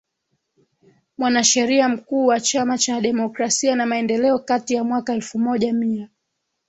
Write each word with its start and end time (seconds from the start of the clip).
mwanasheria 1.17 1.89
mkuu 1.89 2.25
wa 2.25 2.39
Chama 2.39 2.77
cha 2.77 3.01
demokrasia 3.01 3.75
na 3.75 3.85
maendeleoKati 3.85 4.73
ya 4.73 4.83
mwaka 4.83 5.13
elfu 5.13 5.39
moja 5.39 5.73
mia 5.73 6.09